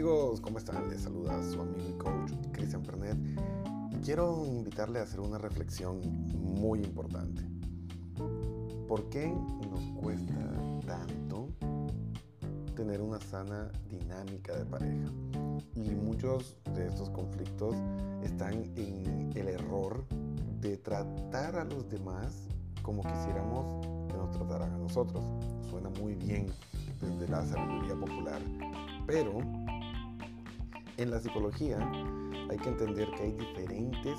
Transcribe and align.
todos, 0.00 0.40
¿cómo 0.40 0.58
están? 0.58 0.88
Les 0.88 1.02
saluda 1.02 1.42
su 1.42 1.60
amigo 1.60 1.88
y 1.90 1.92
coach 1.98 2.32
Cristian 2.52 2.82
Pernet. 2.82 3.16
Quiero 4.02 4.44
invitarle 4.46 4.98
a 4.98 5.02
hacer 5.02 5.20
una 5.20 5.36
reflexión 5.36 6.00
muy 6.32 6.80
importante. 6.80 7.42
¿Por 8.88 9.08
qué 9.10 9.28
nos 9.28 9.80
cuesta 10.02 10.34
tanto 10.86 11.48
tener 12.74 13.02
una 13.02 13.20
sana 13.20 13.70
dinámica 13.90 14.56
de 14.56 14.64
pareja? 14.64 15.12
Y 15.74 15.90
muchos 15.90 16.56
de 16.74 16.86
estos 16.86 17.10
conflictos 17.10 17.76
están 18.22 18.54
en 18.76 19.30
el 19.34 19.48
error 19.48 20.04
de 20.60 20.78
tratar 20.78 21.56
a 21.56 21.64
los 21.64 21.88
demás 21.90 22.48
como 22.82 23.02
quisiéramos 23.02 23.86
que 24.08 24.16
nos 24.16 24.30
trataran 24.30 24.72
a 24.72 24.78
nosotros. 24.78 25.22
Suena 25.68 25.90
muy 26.00 26.14
bien 26.14 26.46
desde 27.00 27.28
la 27.28 27.44
sabiduría 27.44 27.94
popular, 27.94 28.40
pero 29.06 29.40
en 30.96 31.10
la 31.10 31.20
psicología 31.20 31.78
hay 32.50 32.58
que 32.58 32.68
entender 32.68 33.10
que 33.12 33.22
hay 33.22 33.32
diferentes 33.32 34.18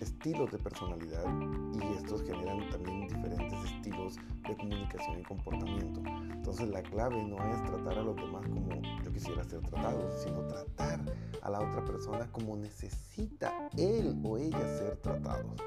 estilos 0.00 0.50
de 0.50 0.58
personalidad 0.58 1.24
y 1.72 1.96
estos 1.96 2.22
generan 2.22 2.68
también 2.70 3.08
diferentes 3.08 3.58
estilos 3.64 4.16
de 4.46 4.56
comunicación 4.56 5.20
y 5.20 5.22
comportamiento. 5.22 6.02
Entonces 6.32 6.68
la 6.68 6.82
clave 6.82 7.22
no 7.24 7.36
es 7.36 7.62
tratar 7.64 7.98
a 7.98 8.02
los 8.02 8.16
demás 8.16 8.46
como 8.48 8.82
yo 9.02 9.12
quisiera 9.12 9.42
ser 9.44 9.60
tratado, 9.62 10.10
sino 10.22 10.46
tratar 10.46 11.00
a 11.42 11.50
la 11.50 11.60
otra 11.60 11.84
persona 11.84 12.30
como 12.32 12.56
necesita 12.56 13.68
él 13.76 14.20
o 14.24 14.36
ella 14.36 14.60
ser 14.78 14.96
tratados. 14.96 15.60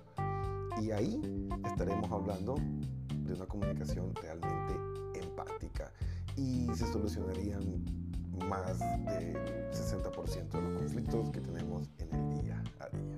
Y 0.81 0.91
ahí 0.91 1.49
estaremos 1.65 2.11
hablando 2.11 2.55
de 2.55 3.33
una 3.33 3.45
comunicación 3.45 4.13
realmente 4.15 5.19
empática 5.19 5.91
y 6.35 6.67
se 6.75 6.85
solucionarían 6.91 8.06
más 8.57 8.79
del 9.05 9.35
60% 9.71 10.49
de 10.49 10.61
los 10.61 10.75
conflictos 10.75 11.29
que 11.31 11.41
tenemos 11.41 11.89
en 11.99 12.13
el 12.13 12.41
día 12.41 12.63
a 12.79 12.89
día. 12.89 13.17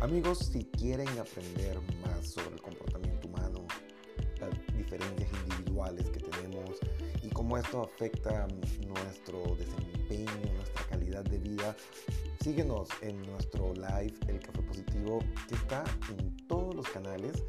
Amigos, 0.00 0.38
si 0.52 0.64
quieren 0.64 1.08
aprender 1.18 1.78
más 2.04 2.30
sobre 2.30 2.54
el 2.54 2.62
comportamiento 2.62 3.28
humano, 3.28 3.66
las 4.40 4.50
diferencias 4.76 5.30
individuales 5.48 6.10
que 6.10 6.20
tenemos 6.20 6.78
cómo 7.46 7.58
esto 7.58 7.82
afecta 7.82 8.48
nuestro 8.88 9.40
desempeño, 9.54 10.52
nuestra 10.56 10.84
calidad 10.90 11.22
de 11.22 11.38
vida, 11.38 11.76
síguenos 12.42 12.88
en 13.02 13.22
nuestro 13.22 13.72
live 13.72 14.14
El 14.26 14.40
Café 14.40 14.62
Positivo 14.62 15.20
que 15.48 15.54
está 15.54 15.84
en 16.10 16.36
todos 16.48 16.74
los 16.74 16.88
canales 16.88 17.44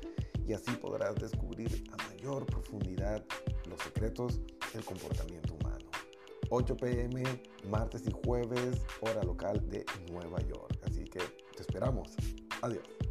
y 0.48 0.54
así 0.54 0.70
podrás 0.74 1.16
descubrir 1.16 1.84
a 1.94 2.10
mayor 2.14 2.46
profundidad 2.46 3.26
los 3.68 3.82
secretos 3.82 4.40
del 4.72 4.86
comportamiento 4.86 5.56
humano. 5.56 5.90
8 6.52 6.78
pm, 6.78 7.24
martes 7.68 8.04
y 8.06 8.12
jueves, 8.24 8.86
hora 9.02 9.24
local 9.24 9.68
de 9.68 9.84
Nueva 10.12 10.40
York. 10.42 10.78
Así 10.86 11.06
que 11.06 11.22
te 11.56 11.64
esperamos. 11.64 12.16
Adiós. 12.62 13.07